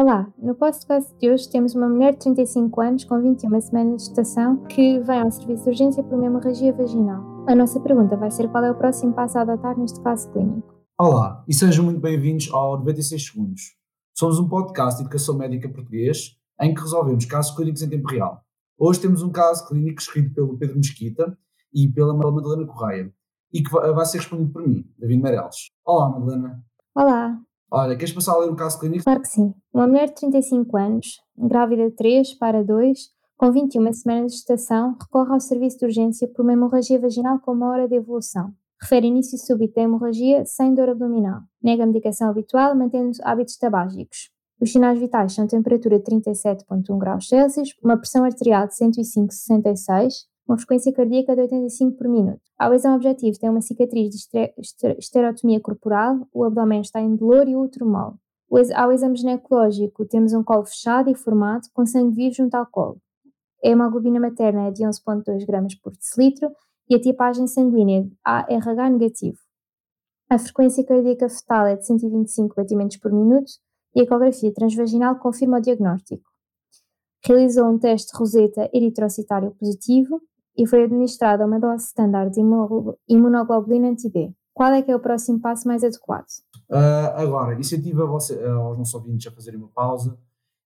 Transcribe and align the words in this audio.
Olá, 0.00 0.32
no 0.38 0.54
podcast 0.54 1.12
de 1.18 1.28
hoje 1.28 1.50
temos 1.50 1.74
uma 1.74 1.88
mulher 1.88 2.12
de 2.12 2.20
35 2.20 2.80
anos 2.80 3.02
com 3.02 3.20
21 3.20 3.60
semanas 3.60 4.02
de 4.02 4.06
gestação 4.06 4.64
que 4.66 5.00
vem 5.00 5.20
ao 5.20 5.28
serviço 5.32 5.64
de 5.64 5.70
urgência 5.70 6.04
por 6.04 6.14
uma 6.14 6.26
hemorragia 6.26 6.72
vaginal. 6.72 7.44
A 7.48 7.54
nossa 7.56 7.80
pergunta 7.80 8.16
vai 8.16 8.30
ser 8.30 8.48
qual 8.48 8.62
é 8.62 8.70
o 8.70 8.76
próximo 8.76 9.12
passo 9.12 9.38
a 9.38 9.40
adotar 9.40 9.76
neste 9.76 10.00
caso 10.00 10.30
clínico. 10.30 10.72
Olá 10.96 11.44
e 11.48 11.52
sejam 11.52 11.84
muito 11.84 11.98
bem-vindos 11.98 12.48
ao 12.52 12.78
96 12.78 13.26
Segundos. 13.26 13.62
Somos 14.16 14.38
um 14.38 14.48
podcast 14.48 14.98
de 14.98 15.02
educação 15.02 15.36
médica 15.36 15.68
português 15.68 16.36
em 16.60 16.72
que 16.72 16.80
resolvemos 16.80 17.24
casos 17.24 17.56
clínicos 17.56 17.82
em 17.82 17.88
tempo 17.88 18.06
real. 18.06 18.44
Hoje 18.78 19.00
temos 19.00 19.20
um 19.24 19.32
caso 19.32 19.66
clínico 19.66 20.00
escrito 20.00 20.32
pelo 20.32 20.56
Pedro 20.56 20.76
Mesquita 20.76 21.36
e 21.74 21.88
pela 21.88 22.14
Madalena 22.14 22.68
Correia 22.68 23.12
e 23.52 23.64
que 23.64 23.70
vai 23.72 24.06
ser 24.06 24.18
respondido 24.18 24.52
por 24.52 24.64
mim, 24.64 24.88
David 24.96 25.20
Meirelles. 25.20 25.72
Olá, 25.84 26.08
Madalena. 26.08 26.64
Olá. 26.94 27.47
Olha, 27.70 27.96
queres 27.96 28.14
passar 28.14 28.32
a 28.32 28.38
ler 28.38 28.50
o 28.50 28.56
caso 28.56 28.78
clínico? 28.78 29.04
Claro 29.04 29.20
que 29.20 29.28
sim. 29.28 29.54
Uma 29.72 29.86
mulher 29.86 30.08
de 30.08 30.14
35 30.14 30.76
anos, 30.76 31.20
grávida 31.36 31.90
de 31.90 31.96
3 31.96 32.34
para 32.34 32.64
2, 32.64 32.98
com 33.36 33.52
21 33.52 33.92
semanas 33.92 34.32
de 34.32 34.38
gestação, 34.38 34.96
recorre 35.00 35.32
ao 35.32 35.40
serviço 35.40 35.78
de 35.78 35.84
urgência 35.84 36.26
por 36.28 36.42
uma 36.42 36.54
hemorragia 36.54 36.98
vaginal 36.98 37.38
com 37.38 37.52
uma 37.52 37.70
hora 37.70 37.86
de 37.86 37.94
evolução. 37.94 38.52
Refere 38.80 39.08
início 39.08 39.36
súbito 39.38 39.74
da 39.74 39.82
hemorragia 39.82 40.44
sem 40.46 40.74
dor 40.74 40.88
abdominal. 40.88 41.40
Nega 41.62 41.82
a 41.82 41.86
medicação 41.86 42.30
habitual, 42.30 42.74
mantendo 42.74 43.10
hábitos 43.22 43.56
tabágicos. 43.56 44.30
Os 44.60 44.72
sinais 44.72 44.98
vitais 44.98 45.34
são 45.34 45.46
temperatura 45.46 45.98
de 45.98 46.04
37,1 46.04 46.98
graus 46.98 47.28
Celsius, 47.28 47.74
uma 47.82 47.96
pressão 47.96 48.24
arterial 48.24 48.66
de 48.66 48.74
105,66, 48.74 50.26
uma 50.48 50.56
frequência 50.56 50.92
cardíaca 50.92 51.34
de 51.34 51.42
85 51.42 51.98
por 51.98 52.08
minuto. 52.08 52.40
A 52.58 52.68
lesão 52.68 52.96
objetivo 52.96 53.38
tem 53.38 53.50
uma 53.50 53.60
cicatriz 53.60 54.08
de 54.08 54.54
esterotomia 54.98 55.60
corporal, 55.60 56.26
o 56.32 56.42
abdômen 56.42 56.80
está 56.80 57.02
indolor 57.02 57.46
e 57.46 57.54
o 57.54 57.60
útero 57.60 57.86
mole. 57.86 58.16
Ao 58.74 58.90
exame 58.90 59.16
ginecológico, 59.16 60.06
temos 60.06 60.32
um 60.32 60.42
colo 60.42 60.64
fechado 60.64 61.10
e 61.10 61.14
formado, 61.14 61.68
com 61.74 61.84
sangue 61.84 62.16
vivo 62.16 62.34
junto 62.34 62.54
ao 62.54 62.66
colo. 62.66 62.98
A 63.62 63.68
hemoglobina 63.68 64.18
materna 64.18 64.68
é 64.68 64.70
de 64.70 64.84
11,2 64.84 65.44
gramas 65.44 65.74
por 65.74 65.92
decilitro 65.92 66.50
e 66.88 66.94
a 66.94 67.00
tipagem 67.00 67.46
sanguínea 67.46 68.08
ARH 68.24 68.88
negativo. 68.90 69.36
A 70.30 70.38
frequência 70.38 70.82
cardíaca 70.84 71.28
fetal 71.28 71.66
é 71.66 71.76
de 71.76 71.86
125 71.86 72.54
batimentos 72.56 72.96
por 72.96 73.12
minuto 73.12 73.50
e 73.94 74.00
a 74.00 74.04
ecografia 74.04 74.52
transvaginal 74.52 75.18
confirma 75.18 75.58
o 75.58 75.60
diagnóstico. 75.60 76.24
Realizou 77.26 77.66
um 77.66 77.78
teste 77.78 78.16
Roseta 78.16 78.70
eritrocitário 78.72 79.50
positivo 79.50 80.22
e 80.58 80.66
foi 80.66 80.82
administrada 80.82 81.46
uma 81.46 81.60
dose 81.60 81.84
standard 81.84 82.32
de 82.32 82.40
imunoglobulina 83.08 83.88
anti-B. 83.88 84.34
Qual 84.52 84.72
é 84.72 84.82
que 84.82 84.90
é 84.90 84.96
o 84.96 85.00
próximo 85.00 85.40
passo 85.40 85.68
mais 85.68 85.84
adequado? 85.84 86.26
Uh, 86.68 87.14
agora, 87.14 87.54
incentivo 87.54 88.02
uh, 88.02 88.04
aos 88.04 88.76
nossos 88.76 88.94
ouvintes 88.94 89.28
a 89.28 89.30
fazerem 89.30 89.60
uma 89.60 89.68
pausa 89.68 90.18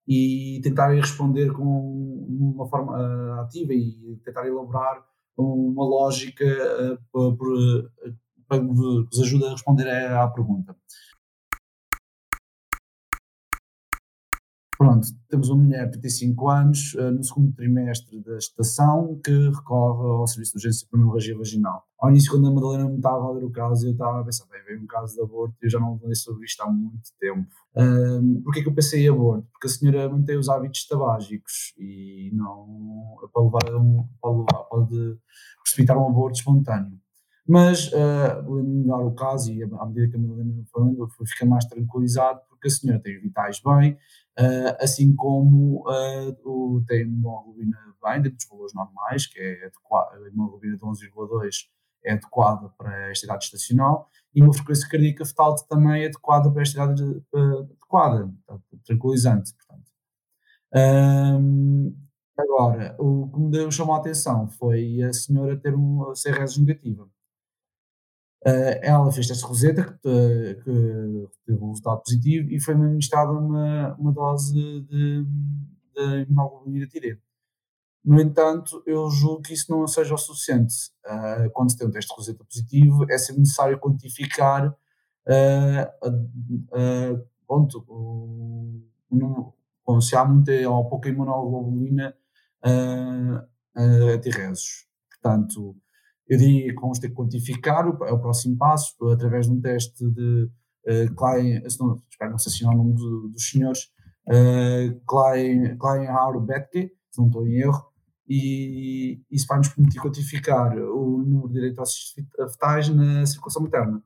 e 0.09 0.61
tentarem 0.65 0.99
responder 0.99 1.53
com 1.53 2.27
uma 2.27 2.67
forma 2.67 2.97
uh, 2.97 3.41
ativa 3.43 3.75
e 3.75 4.19
tentar 4.25 4.47
elaborar 4.47 5.05
uma 5.37 5.85
lógica 5.85 6.47
para 8.49 8.59
que 8.61 8.67
vos 8.67 9.21
ajude 9.21 9.45
a 9.45 9.51
responder 9.51 9.89
à 9.89 10.27
pergunta. 10.29 10.75
Pronto, 14.83 15.07
temos 15.29 15.49
uma 15.49 15.63
mulher 15.63 15.85
de 15.85 15.93
35 16.01 16.49
anos, 16.49 16.95
uh, 16.95 17.13
no 17.13 17.23
segundo 17.23 17.53
trimestre 17.53 18.21
da 18.21 18.35
gestação, 18.35 19.21
que 19.25 19.31
recorre 19.51 20.09
ao 20.09 20.27
serviço 20.27 20.55
de 20.55 20.57
urgência 20.59 20.89
para 20.91 20.99
hemorragia 20.99 21.39
vaginal. 21.39 21.85
Ao 22.01 22.11
início, 22.11 22.33
quando 22.33 22.49
a 22.49 22.51
Madalena 22.51 22.89
me 22.89 22.97
estava 22.97 23.25
a 23.25 23.31
ler 23.31 23.45
o 23.45 23.51
caso, 23.53 23.87
eu 23.87 23.93
estava 23.93 24.21
a 24.21 24.25
pensar, 24.25 24.45
bem, 24.51 24.61
veio 24.67 24.83
um 24.83 24.87
caso 24.89 25.15
de 25.15 25.23
aborto, 25.23 25.55
eu 25.63 25.71
já 25.71 25.79
não 25.79 25.97
falei 26.01 26.17
sobre 26.17 26.47
isto 26.47 26.61
há 26.65 26.69
muito 26.69 27.13
tempo. 27.21 27.47
Um, 27.77 28.43
Porquê 28.43 28.61
que 28.61 28.69
eu 28.71 28.75
pensei 28.75 29.07
em 29.07 29.09
aborto? 29.09 29.47
Porque 29.53 29.69
a 29.69 29.71
senhora 29.71 30.09
mantém 30.09 30.37
os 30.37 30.49
hábitos 30.49 30.85
tabágicos 30.89 31.73
e 31.79 32.33
não 32.35 33.15
pode 33.33 33.47
levar 33.47 33.81
um, 33.81 34.05
pode, 34.21 34.39
levar, 34.39 34.65
pode 34.65 35.17
precipitar 35.63 35.97
um 35.97 36.09
aborto 36.09 36.39
espontâneo. 36.39 36.99
Mas, 37.47 37.89
uh, 37.93 38.63
melhor 38.65 39.05
o 39.05 39.15
caso, 39.15 39.53
e 39.53 39.63
à 39.63 39.87
medida 39.87 40.09
que 40.09 40.17
a 40.17 40.19
Madalena 40.19 40.55
foi 40.55 40.65
falando, 40.73 40.99
eu 40.99 41.27
fiquei 41.27 41.47
mais 41.47 41.65
tranquilizado, 41.67 42.41
porque 42.49 42.69
a 42.69 42.71
senhora 42.71 43.01
tem 43.01 43.17
os 43.17 43.23
vitais 43.23 43.61
bem, 43.61 43.97
Uh, 44.39 44.75
assim 44.81 45.15
como 45.15 45.85
uh, 45.87 46.37
o, 46.43 46.83
tem 46.87 47.05
uma 47.05 47.19
hemoglobina 47.19 47.77
bem 48.03 48.23
dentro 48.23 48.39
dos 48.39 48.49
valores 48.49 48.75
normais, 48.75 49.27
que 49.27 49.39
é 49.39 49.67
adequada, 49.67 50.17
a 50.17 50.29
hemoglobina 50.29 50.77
de 50.77 50.83
11,2 50.83 51.69
é 52.05 52.13
adequada 52.15 52.69
para 52.71 53.11
esta 53.11 53.27
idade 53.27 53.45
estacional, 53.45 54.09
e 54.35 54.43
uma 54.43 54.55
frequência 54.55 54.89
cardíaca 54.89 55.25
fetal 55.25 55.55
também 55.69 56.03
é 56.03 56.07
adequada 56.07 56.51
para 56.51 56.63
esta 56.63 56.83
idade 56.83 57.03
uh, 57.03 57.59
adequada, 57.61 58.33
tranquilizante, 58.85 59.53
portanto. 59.55 59.93
Um, 60.75 61.95
agora, 62.39 62.97
o 62.99 63.29
que 63.29 63.39
me 63.39 63.71
chamou 63.71 63.95
a 63.95 63.99
atenção 63.99 64.49
foi 64.49 65.03
a 65.03 65.13
senhora 65.13 65.61
ter 65.61 65.75
um 65.75 66.13
CRS 66.15 66.57
negativa. 66.57 67.07
Uh, 68.45 68.75
ela 68.83 69.13
fez 69.13 69.31
esta 69.31 69.47
roseta 69.47 69.85
que, 69.85 70.09
uh, 70.09 71.29
que, 71.29 71.39
teve 71.47 71.63
um 71.63 71.69
resultado 71.69 72.03
positivo 72.03 72.51
e 72.51 72.61
foi 72.61 72.75
administrada 72.75 73.31
uma, 73.31 73.95
uma 73.95 74.13
dose 74.13 74.53
de, 74.53 75.25
de 75.25 76.23
imunoglobulina 76.29 76.89
TD. 76.89 77.21
No 78.05 78.21
entanto, 78.21 78.83
eu 78.85 79.09
julgo 79.11 79.43
que 79.43 79.55
isso 79.55 79.71
não 79.71 79.87
seja 79.87 80.13
o 80.13 80.19
suficiente. 80.19 80.75
Uh, 81.07 81.49
quando 81.53 81.71
se 81.71 81.79
tem 81.79 81.87
um 81.87 81.93
teste 81.93 82.11
de 82.11 82.17
roseta 82.17 82.45
positivo, 82.45 83.07
é 83.09 83.17
sempre 83.17 83.43
necessário 83.43 83.79
quantificar 83.79 84.77
pronto, 87.47 87.85
o, 87.87 88.83
o, 89.87 90.01
se 90.01 90.17
há 90.17 90.25
muita 90.25 90.53
ou 90.69 90.89
pouca 90.89 91.09
imunoglobulina 91.09 92.13
a 92.61 94.19
T-resos. 94.21 94.89
Portanto, 95.09 95.77
eu 96.29 96.39
diria 96.39 96.75
que 96.75 96.81
vamos 96.81 96.99
ter 96.99 97.09
que 97.09 97.15
quantificar, 97.15 97.87
é 97.87 98.13
o 98.13 98.21
próximo 98.21 98.57
passo, 98.57 98.95
através 99.11 99.47
de 99.47 99.53
um 99.53 99.61
teste 99.61 100.09
de 100.11 100.49
uh, 100.87 101.15
Klein, 101.15 101.61
não, 101.79 102.03
espero 102.11 102.31
não 102.31 102.39
se 102.39 102.65
é 102.65 102.69
o 102.69 102.73
nome 102.73 102.95
do, 102.95 103.29
dos 103.29 103.51
senhores, 103.51 103.91
uh, 104.29 105.01
Klein, 105.07 105.77
Klein-Betke, 105.79 106.93
se 107.11 107.21
não 107.21 107.27
estou 107.27 107.47
em 107.47 107.61
erro, 107.61 107.93
e 108.29 109.21
isso 109.31 109.47
vai 109.47 109.59
nos 109.59 109.69
permitir 109.69 110.01
quantificar 110.01 110.77
o 110.79 111.19
número 111.19 111.49
de 111.49 111.59
eritrocitos 111.59 112.25
fetais 112.53 112.89
na 112.89 113.27
circulação 113.27 113.63
materna. 113.63 114.03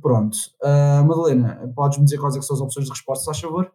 Pronto. 0.00 0.36
Uh, 0.62 1.04
Madalena, 1.06 1.72
podes-me 1.74 2.04
dizer 2.04 2.18
quais 2.18 2.36
é 2.36 2.42
são 2.42 2.56
as 2.56 2.62
opções 2.62 2.86
de 2.86 2.90
resposta, 2.90 3.24
faz 3.24 3.40
favor? 3.40 3.72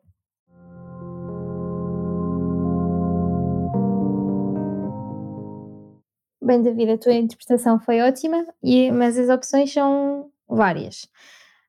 Bem, 6.49 6.63
David, 6.63 6.93
a 6.93 6.97
tua 6.97 7.13
interpretação 7.13 7.79
foi 7.79 8.01
ótima, 8.01 8.43
e, 8.63 8.91
mas 8.91 9.19
as 9.19 9.29
opções 9.29 9.71
são 9.71 10.31
várias. 10.47 11.07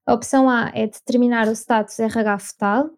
A 0.07 0.15
opção 0.15 0.49
A 0.49 0.73
é 0.75 0.87
determinar 0.87 1.49
o 1.49 1.53
status 1.55 1.99
RH 1.99 2.39
fetal, 2.39 2.91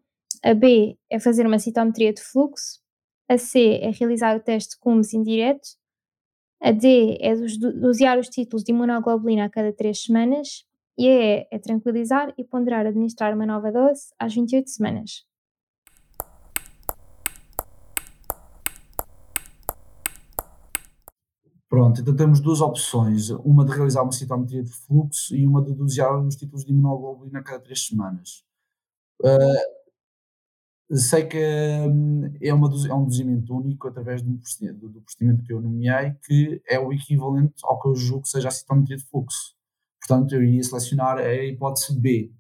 a 0.45 0.55
B 0.55 0.97
é 1.11 1.19
fazer 1.19 1.45
uma 1.45 1.59
citometria 1.59 2.13
de 2.13 2.23
fluxo, 2.23 2.81
a 3.29 3.37
C 3.37 3.81
é 3.83 3.91
realizar 3.91 4.37
o 4.37 4.41
teste 4.41 4.79
CUMS 4.79 5.17
indireto, 5.17 5.71
a 6.61 6.71
D 6.71 7.19
é 7.21 7.35
dosear 7.35 8.17
os 8.17 8.29
títulos 8.29 8.63
de 8.63 8.71
imunoglobulina 8.71 9.47
a 9.47 9.51
cada 9.51 9.73
3 9.73 10.05
semanas 10.05 10.65
e 10.97 11.09
a 11.09 11.11
E 11.11 11.49
é 11.51 11.59
tranquilizar 11.59 12.33
e 12.39 12.45
ponderar 12.45 12.87
administrar 12.87 13.35
uma 13.35 13.45
nova 13.45 13.73
dose 13.73 14.15
às 14.21 14.33
28 14.33 14.71
semanas. 14.71 15.25
Pronto, 21.73 22.03
então 22.03 22.15
temos 22.15 22.39
duas 22.39 22.61
opções, 22.61 23.31
uma 23.31 23.65
de 23.65 23.73
realizar 23.73 24.03
uma 24.03 24.13
citometria 24.13 24.63
de 24.63 24.71
fluxo 24.71 25.35
e 25.35 25.47
uma 25.47 25.65
de 25.65 25.73
dosear 25.73 26.23
os 26.23 26.37
títulos 26.37 26.67
de 26.67 26.71
imunoglobulina 26.71 27.39
a 27.39 27.43
cada 27.43 27.61
três 27.61 27.87
semanas. 27.87 28.45
Uh, 29.23 30.95
sei 30.95 31.25
que 31.25 31.39
hum, 31.39 32.31
é, 32.43 32.53
uma, 32.53 32.69
é 32.69 32.93
um 32.93 33.07
dozimento 33.07 33.57
único 33.57 33.89
através 33.89 34.21
do, 34.21 34.33
do 34.35 35.01
procedimento 35.01 35.43
que 35.45 35.51
eu 35.51 35.63
nomeei, 35.63 36.15
que 36.27 36.61
é 36.69 36.79
o 36.79 36.93
equivalente 36.93 37.55
ao 37.65 37.81
que 37.81 37.89
eu 37.89 37.95
julgo 37.95 38.25
que 38.25 38.29
seja 38.29 38.49
a 38.49 38.51
citometria 38.51 38.99
de 38.99 39.07
fluxo. 39.07 39.55
Portanto, 39.99 40.35
eu 40.35 40.43
iria 40.43 40.63
selecionar 40.63 41.17
a 41.17 41.35
hipótese 41.35 41.99
B, 41.99 42.35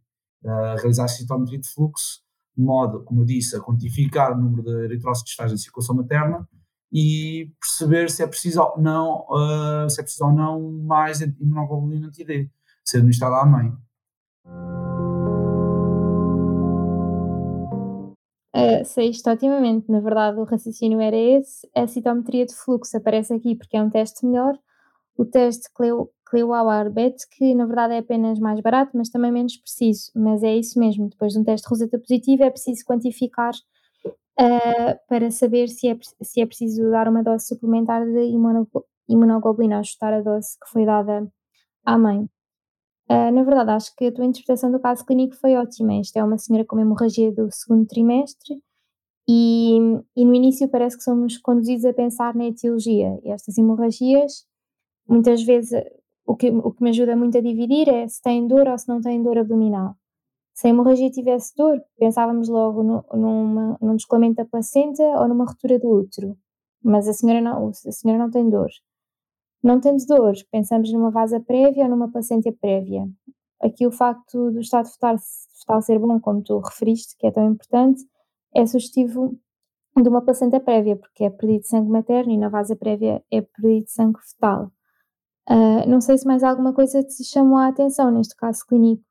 uh, 0.44 0.76
realizar 0.76 1.08
citometria 1.08 1.58
de 1.58 1.72
fluxo, 1.72 2.20
de 2.54 2.62
modo, 2.62 3.02
como 3.02 3.22
eu 3.22 3.24
disse, 3.24 3.56
a 3.56 3.60
quantificar 3.60 4.36
o 4.36 4.38
número 4.38 4.62
de 4.62 4.84
eritrócitos 4.84 5.34
que 5.34 5.42
na 5.42 5.56
circulação 5.56 5.96
materna, 5.96 6.46
e 6.92 7.50
perceber 7.58 8.10
se 8.10 8.22
é 8.22 8.26
preciso 8.26 8.60
ou 8.60 8.80
não, 8.80 9.24
uh, 9.30 9.88
se 9.88 10.00
é 10.00 10.02
preciso 10.02 10.26
ou 10.26 10.32
não 10.32 10.70
mais 10.84 11.20
imunoglobulina 11.20 12.08
anti-D, 12.08 12.50
ser 12.84 12.98
administrada 12.98 13.36
à 13.36 13.46
mãe. 13.46 13.72
Uh, 18.54 18.84
sei 18.84 19.08
isto 19.08 19.30
otimamente, 19.30 19.90
na 19.90 20.00
verdade 20.00 20.38
o 20.38 20.44
raciocínio 20.44 21.00
era 21.00 21.16
esse, 21.16 21.66
a 21.74 21.86
citometria 21.86 22.44
de 22.44 22.54
fluxo. 22.54 22.94
Aparece 22.96 23.32
aqui 23.32 23.56
porque 23.56 23.76
é 23.76 23.82
um 23.82 23.88
teste 23.88 24.26
melhor, 24.26 24.58
o 25.16 25.24
teste 25.24 25.70
Cleo, 25.74 26.10
Clearwater 26.26 27.14
que 27.36 27.54
na 27.54 27.64
verdade 27.64 27.94
é 27.94 27.98
apenas 27.98 28.38
mais 28.38 28.60
barato, 28.60 28.90
mas 28.94 29.08
também 29.08 29.32
menos 29.32 29.56
preciso. 29.56 30.10
Mas 30.14 30.42
é 30.42 30.54
isso 30.54 30.78
mesmo, 30.78 31.08
depois 31.08 31.32
de 31.32 31.38
um 31.38 31.44
teste 31.44 31.66
de 31.66 31.70
roseta 31.70 31.98
positivo 31.98 32.44
é 32.44 32.50
preciso 32.50 32.84
quantificar 32.84 33.54
uh, 34.40 34.98
para 35.08 35.30
saber 35.30 35.68
se 35.68 35.88
é, 35.88 35.98
se 36.22 36.40
é 36.40 36.46
preciso 36.46 36.90
dar 36.90 37.08
uma 37.08 37.22
dose 37.22 37.46
suplementar 37.46 38.04
de 38.04 38.32
imunoglobulina, 39.08 39.78
ajustar 39.78 40.12
a 40.12 40.20
dose 40.20 40.58
que 40.58 40.70
foi 40.70 40.84
dada 40.84 41.30
à 41.84 41.98
mãe. 41.98 42.28
Uh, 43.10 43.30
na 43.32 43.42
verdade, 43.42 43.70
acho 43.70 43.94
que 43.96 44.06
a 44.06 44.12
tua 44.12 44.24
interpretação 44.24 44.70
do 44.70 44.80
caso 44.80 45.04
clínico 45.04 45.36
foi 45.36 45.54
ótima. 45.56 46.00
Isto 46.00 46.16
é 46.18 46.24
uma 46.24 46.38
senhora 46.38 46.64
com 46.64 46.78
hemorragia 46.78 47.32
do 47.32 47.50
segundo 47.50 47.86
trimestre 47.86 48.62
e, 49.28 49.78
e, 50.16 50.24
no 50.24 50.34
início 50.34 50.68
parece 50.68 50.96
que 50.96 51.04
somos 51.04 51.38
conduzidos 51.38 51.84
a 51.84 51.92
pensar 51.92 52.34
na 52.34 52.46
etiologia. 52.46 53.20
E 53.24 53.30
estas 53.30 53.56
hemorragias, 53.58 54.46
muitas 55.08 55.42
vezes, 55.42 55.72
o 56.26 56.36
que, 56.36 56.50
o 56.50 56.72
que 56.72 56.82
me 56.82 56.90
ajuda 56.90 57.16
muito 57.16 57.38
a 57.38 57.40
dividir 57.40 57.88
é 57.88 58.08
se 58.08 58.20
tem 58.22 58.46
dor 58.46 58.68
ou 58.68 58.78
se 58.78 58.88
não 58.88 59.00
tem 59.00 59.22
dor 59.22 59.38
abdominal. 59.38 59.96
Se 60.62 60.68
a 60.68 60.70
hemorragia 60.70 61.10
tivesse 61.10 61.52
dor, 61.56 61.82
pensávamos 61.98 62.48
logo 62.48 62.84
no, 62.84 63.04
numa, 63.14 63.76
num 63.80 63.96
descolamento 63.96 64.36
da 64.36 64.44
placenta 64.44 65.02
ou 65.02 65.26
numa 65.26 65.44
ruptura 65.44 65.76
do 65.76 65.90
útero. 65.90 66.38
Mas 66.80 67.08
a 67.08 67.12
senhora 67.12 67.40
não, 67.40 67.70
a 67.70 67.72
senhora 67.72 68.22
não 68.22 68.30
tem 68.30 68.48
dor. 68.48 68.68
Não 69.60 69.80
tendo 69.80 70.06
dor, 70.06 70.34
pensamos 70.52 70.92
numa 70.92 71.10
vasa 71.10 71.40
prévia 71.40 71.82
ou 71.82 71.90
numa 71.90 72.12
placenta 72.12 72.52
prévia. 72.52 73.08
Aqui 73.60 73.88
o 73.88 73.90
facto 73.90 74.52
do 74.52 74.60
estado 74.60 74.88
fetal, 74.88 75.16
fetal 75.58 75.82
ser 75.82 75.98
bom, 75.98 76.20
como 76.20 76.40
tu 76.44 76.60
referiste, 76.60 77.16
que 77.18 77.26
é 77.26 77.32
tão 77.32 77.44
importante, 77.44 78.00
é 78.54 78.64
sugestivo 78.64 79.36
de 80.00 80.08
uma 80.08 80.22
placenta 80.22 80.60
prévia, 80.60 80.94
porque 80.94 81.24
é 81.24 81.30
perdido 81.30 81.66
sangue 81.66 81.90
materno 81.90 82.30
e 82.30 82.38
na 82.38 82.48
vasa 82.48 82.76
prévia 82.76 83.20
é 83.32 83.42
perdido 83.42 83.88
sangue 83.88 84.20
fetal. 84.20 84.70
Uh, 85.50 85.88
não 85.88 86.00
sei 86.00 86.16
se 86.18 86.24
mais 86.24 86.44
alguma 86.44 86.72
coisa 86.72 87.02
te 87.02 87.24
chamou 87.24 87.58
a 87.58 87.66
atenção 87.66 88.12
neste 88.12 88.36
caso 88.36 88.64
clínico. 88.64 89.02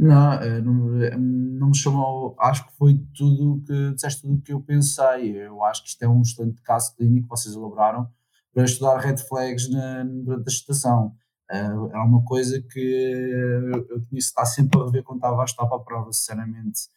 Não, 0.00 0.32
eh, 0.32 0.62
não, 0.62 1.02
eh, 1.02 1.14
me 1.14 1.76
chamou, 1.76 2.34
acho 2.38 2.66
que 2.66 2.72
foi 2.78 2.98
tudo 3.14 3.62
que 3.66 3.92
disseste 3.92 4.22
tudo 4.22 4.36
o 4.36 4.40
que 4.40 4.50
eu 4.50 4.60
pensei. 4.62 5.36
Eu 5.36 5.62
acho 5.62 5.82
que 5.82 5.90
isto 5.90 6.02
é 6.02 6.08
um 6.08 6.22
excelente 6.22 6.62
caso 6.62 6.96
clínico 6.96 7.24
que 7.24 7.28
vocês 7.28 7.54
elaboraram 7.54 8.08
para 8.54 8.64
estudar 8.64 8.96
red 8.96 9.18
flags 9.18 9.68
na, 9.68 10.02
durante 10.04 10.48
a 10.48 10.50
gestação. 10.50 11.14
Uh, 11.50 11.90
era 11.90 12.02
uma 12.02 12.24
coisa 12.24 12.62
que 12.62 12.80
eu, 13.90 14.00
tinha 14.06 14.18
estar 14.18 14.46
sempre 14.46 14.80
a 14.80 14.84
rever 14.86 15.02
quando 15.02 15.18
estava 15.18 15.42
a 15.42 15.44
estar 15.44 15.66
para 15.66 15.76
a 15.76 15.80
prova, 15.80 16.10
sinceramente. 16.12 16.88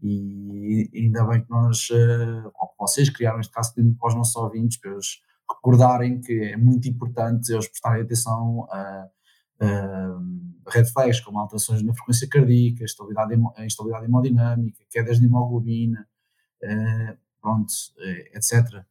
E 0.00 0.88
ainda 0.94 1.24
bem 1.24 1.42
que 1.42 1.50
nós, 1.50 1.88
uh, 1.90 2.52
vocês 2.78 3.10
criaram 3.10 3.40
este 3.40 3.52
caso 3.52 3.74
clínico 3.74 3.98
para 3.98 4.08
os 4.10 4.14
nossos 4.14 4.36
ouvintes, 4.36 4.78
para 4.78 4.92
eles 4.92 5.20
recordarem 5.50 6.20
que 6.20 6.32
é 6.44 6.56
muito 6.56 6.88
importante 6.88 7.52
eles 7.52 7.66
prestarem 7.66 8.02
atenção 8.02 8.68
a 8.70 9.08
red 10.68 10.84
flags, 10.86 11.20
como 11.20 11.38
alterações 11.38 11.82
na 11.82 11.94
frequência 11.94 12.28
cardíaca, 12.28 12.84
instabilidade, 12.84 13.34
instabilidade 13.64 14.06
hemodinâmica, 14.06 14.84
quedas 14.90 15.18
de 15.18 15.26
hemoglobina, 15.26 16.06
uh, 16.62 17.16
pronto, 17.40 17.72
etc. 18.34 18.84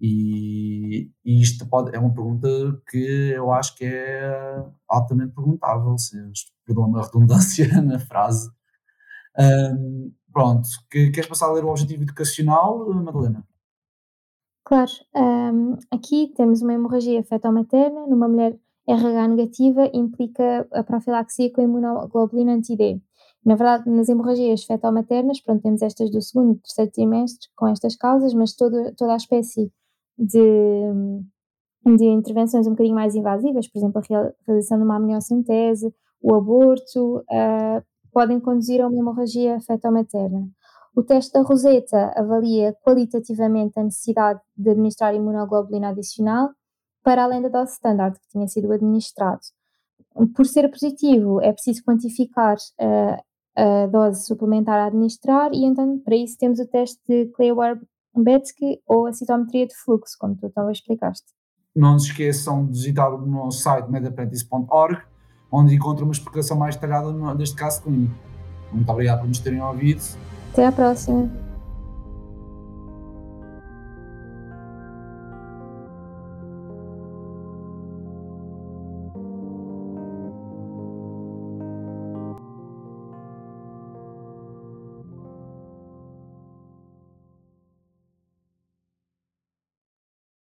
E, 0.00 1.10
e, 1.24 1.42
isto 1.42 1.66
pode, 1.68 1.94
é 1.94 1.98
uma 1.98 2.12
pergunta 2.12 2.48
que 2.88 3.32
eu 3.34 3.52
acho 3.52 3.76
que 3.76 3.84
é 3.84 4.64
altamente 4.88 5.34
perguntável, 5.34 5.96
se 5.98 6.16
perdão 6.64 6.96
a 6.96 7.02
redundância 7.02 7.68
na 7.82 7.98
frase. 7.98 8.50
Um, 9.38 10.12
pronto, 10.32 10.68
que, 10.90 11.10
queres 11.10 11.28
passar 11.28 11.48
a 11.48 11.52
ler 11.52 11.64
o 11.64 11.68
objetivo 11.68 12.02
educacional, 12.02 12.88
Madalena? 12.94 13.46
Claro, 14.64 14.90
um, 15.14 15.76
aqui 15.90 16.32
temos 16.34 16.62
uma 16.62 16.72
hemorragia 16.72 17.22
fetal-materna 17.22 18.06
numa 18.06 18.28
mulher 18.28 18.58
RH 18.88 19.28
negativa, 19.28 19.90
implica 19.92 20.66
a 20.72 20.82
profilaxia 20.82 21.52
com 21.52 21.62
imunoglobulina 21.62 22.54
anti-D. 22.54 23.00
Na 23.44 23.54
verdade, 23.54 23.88
nas 23.88 24.08
hemorragias 24.08 24.64
fetal-maternas, 24.64 25.40
pronto, 25.40 25.62
temos 25.62 25.82
estas 25.82 26.10
do 26.10 26.20
segundo 26.20 26.52
e 26.52 26.60
terceiro 26.60 26.90
trimestre 26.90 27.48
com 27.56 27.66
estas 27.68 27.96
causas, 27.96 28.34
mas 28.34 28.54
todo, 28.54 28.94
toda 28.96 29.14
a 29.14 29.16
espécie 29.16 29.72
de, 30.18 30.92
de 31.96 32.04
intervenções 32.04 32.66
um 32.66 32.70
bocadinho 32.70 32.94
mais 32.94 33.14
invasivas, 33.14 33.66
por 33.68 33.78
exemplo, 33.78 34.00
a 34.00 34.32
realização 34.46 34.78
de 34.78 34.84
uma 34.84 34.96
amniocentese, 34.96 35.94
o 36.22 36.34
aborto, 36.34 37.18
uh, 37.18 37.82
podem 38.12 38.38
conduzir 38.40 38.82
a 38.82 38.88
uma 38.88 38.98
hemorragia 38.98 39.58
fetal-materna. 39.60 40.46
O 40.94 41.02
teste 41.02 41.32
da 41.32 41.42
Roseta 41.42 42.12
avalia 42.16 42.76
qualitativamente 42.82 43.78
a 43.78 43.84
necessidade 43.84 44.40
de 44.56 44.70
administrar 44.70 45.14
imunoglobulina 45.14 45.90
adicional 45.90 46.50
para 47.02 47.24
além 47.24 47.42
da 47.42 47.48
dose 47.48 47.72
standard 47.72 48.18
que 48.18 48.28
tinha 48.28 48.46
sido 48.48 48.72
administrado. 48.72 49.40
Por 50.34 50.46
ser 50.46 50.68
positivo, 50.68 51.40
é 51.40 51.52
preciso 51.52 51.82
quantificar 51.84 52.56
uh, 52.56 53.22
a 53.56 53.86
dose 53.86 54.26
suplementar 54.26 54.78
a 54.78 54.86
administrar 54.86 55.52
e 55.52 55.64
então 55.64 55.98
para 56.00 56.16
isso 56.16 56.36
temos 56.38 56.58
o 56.58 56.66
teste 56.66 57.00
de 57.08 57.26
Clearwater-Betsky 57.32 58.80
ou 58.86 59.06
a 59.06 59.12
citometria 59.12 59.66
de 59.66 59.74
fluxo, 59.76 60.16
como 60.18 60.36
tu 60.36 60.50
também 60.50 60.72
explicaste. 60.72 61.26
Não 61.74 61.98
se 61.98 62.08
esqueçam 62.08 62.66
de 62.66 62.72
visitar 62.72 63.08
o 63.08 63.24
nosso 63.24 63.60
site 63.60 63.90
medapprentice.org, 63.90 65.02
onde 65.52 65.74
encontram 65.74 66.06
uma 66.06 66.12
explicação 66.12 66.56
mais 66.56 66.74
detalhada 66.74 67.12
deste 67.36 67.56
caso 67.56 67.82
clínico. 67.82 68.14
Muito 68.72 68.90
obrigado 68.90 69.20
por 69.20 69.28
nos 69.28 69.38
terem 69.38 69.62
ouvido 69.62 70.02
até 70.52 70.66
a 70.66 70.72
próxima! 70.72 71.49